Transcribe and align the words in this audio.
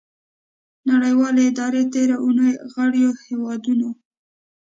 نړیوالې 0.89 1.41
ادارې 1.49 1.83
تیره 1.93 2.17
اونۍ 2.23 2.51
غړیو 2.73 3.11
هیوادو 3.25 3.87